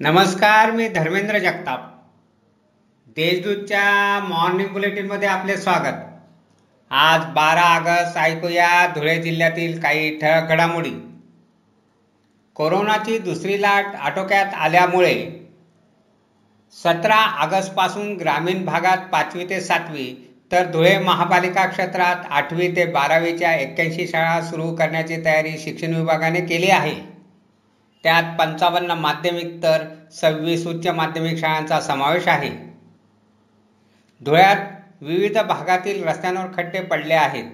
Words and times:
नमस्कार 0.00 0.70
मी 0.70 0.88
धर्मेंद्र 0.88 1.38
जगताप. 1.38 1.78
देशदूतच्या 3.16 4.20
मॉर्निंग 4.28 4.68
बुलेटिनमध्ये 4.68 5.28
आपले 5.28 5.56
स्वागत. 5.56 5.96
आज 6.90 7.24
बारा 7.24 7.62
ऑगस्ट 7.76 8.18
ऐकूया 8.18 8.86
धुळे 8.86 9.16
जिल्ह्यातील 9.22 9.80
काही 9.80 10.18
ठळक 10.18 10.48
घडामोडी. 10.48 10.90
कोरोनाची 12.54 13.18
दुसरी 13.18 13.60
लाट 13.62 13.84
आटोक्यात 13.96 14.54
आल्यामुळे 14.54 15.16
सतरा 16.74 17.20
ऑगस्टपासून 17.42 18.14
ग्रामीण 18.16 18.64
भागात 18.64 19.10
पाचवी 19.12 19.50
ते 19.50 19.60
सातवी 19.60 20.36
तर 20.52 20.70
धुळे 20.70 20.98
महापालिका 20.98 21.66
क्षेत्रात 21.66 22.16
आठवी 22.30 22.76
ते 22.76 22.84
बारावीच्या 22.84 23.54
एक्क्याऐंशी 23.54 24.06
शाळा 24.06 24.40
सुरू 24.40 24.74
करण्याची 24.76 25.24
तयारी 25.24 25.58
शिक्षण 25.58 25.94
विभागाने 25.94 26.40
केली 26.40 26.70
आहे. 26.70 27.17
त्यात 28.02 28.22
पंचावन्न 28.38 28.90
माध्यमिक 28.90 29.62
तर 29.62 29.84
सव्वीस 30.12 30.66
उच्च 30.66 30.86
माध्यमिक 30.86 31.38
शाळांचा 31.38 31.80
समावेश 31.80 32.28
आहे. 32.28 32.50
धुळ्यात 34.20 34.56
विविध 35.00 35.38
भागातील 35.38 36.04
रस्त्यांवर 36.04 36.46
खड्डे 36.56 36.80
पडले 36.80 37.14
आहेत. 37.14 37.44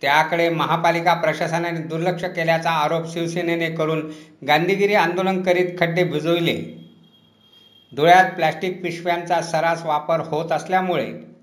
त्याकडे 0.00 0.48
महापालिका 0.48 1.14
प्रशासनाने 1.14 1.80
दुर्लक्ष 1.80 2.24
केल्याचा 2.24 2.70
आरोप 2.70 3.12
शिवसेनेने 3.12 3.70
करून 3.70 4.10
गांधीगिरी 4.48 4.94
आंदोलन 4.94 5.42
करीत 5.42 5.78
खड्डे 5.78 6.04
भिजविले. 6.04 6.84
धुळ्यात 7.96 8.30
प्लॅस्टिक 8.30 8.82
पिशव्यांचा 8.82 9.42
सरास 9.42 9.84
वापर 9.84 10.20
होत 10.20 10.52
असल्यामुळे 10.52 11.33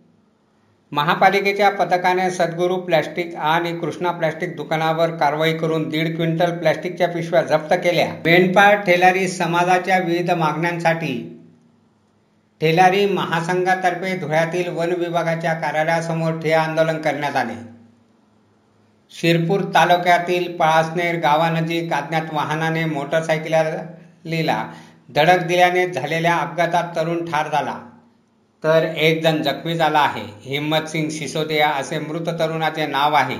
महापालिकेच्या 0.91 1.69
पथकाने 1.69 2.29
सद्गुरू 2.31 2.77
प्लॅस्टिक 2.77 3.35
आणि 3.35 3.71
कृष्णा 3.79 4.11
प्लॅस्टिक 4.11 4.55
दुकानावर 4.55 5.11
कारवाई 5.17 5.53
करून 5.57 5.87
दीड 5.89 6.15
क्विंटल 6.15 6.57
प्लॅस्टिकच्या 6.57 7.07
पिशव्या 7.09 7.41
जप्त 7.41 7.73
केल्या. 7.73 8.07
मेंढपाळ 8.25 8.75
ठेलारी 8.77 9.27
समाजाच्या 9.27 9.97
विविध 9.97 10.31
मागण्यांसाठी 10.31 11.13
ठेलारी 12.61 13.05
महासंघातर्फे 13.05 14.15
धुळ्यातील 14.17 14.67
वन 14.69 14.91
विभागाच्या 14.97 15.53
कार्यालयासमोर 15.53 16.39
ठिया 16.39 16.61
आंदोलन 16.61 16.97
करण्यात 16.97 17.35
आले. 17.35 17.53
शिरपूर 19.11 19.61
तालुक्यातील 19.75 20.51
पळासनेर 20.57 21.19
गावानजीक 21.19 21.93
अज्ञात 21.93 22.33
वाहनाने 22.33 22.85
मोटरसायकलीला 22.85 24.63
धडक 25.15 25.43
दिल्याने 25.43 25.87
झालेल्या 25.87 26.35
अपघातात 26.35 26.95
तरुण 26.95 27.25
ठार 27.25 27.47
झाला. 27.51 27.79
तर 28.63 28.83
एक 28.83 29.23
जण 29.23 29.41
जखमी 29.41 29.75
झाला 29.75 29.99
आहे. 29.99 30.23
हिम्मत 30.41 30.87
सिंग 30.87 31.09
सिसोदिया 31.09 31.69
असे 31.69 31.99
मृत 31.99 32.27
तरुणाचे 32.39 32.85
नाव 32.85 33.13
आहे. 33.13 33.37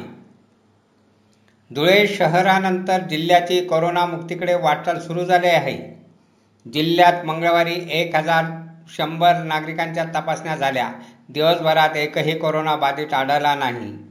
धुळे 1.75 2.07
शहरानंतर 2.07 2.99
जिल्ह्याची 2.99 3.65
कोरोनामुक्तीकडे 3.65 4.55
वाटचाल 4.55 4.99
सुरू 4.99 5.25
झाली 5.25 5.47
आहे. 5.47 6.01
जिल्ह्यात 6.73 7.25
मंगळवारी 7.25 7.75
एक 7.91 8.15
हजार 8.15 8.45
शंभर 8.89 9.43
नागरिकांच्या 9.43 10.03
तपासण्या 10.03 10.55
झाल्या. 10.55 10.91
दिवसभरात 11.29 11.97
एकही 11.97 12.37
कोरोना 12.37 12.75
बाधित 12.75 13.13
आढळला 13.13 13.55
नाही. 13.55 14.10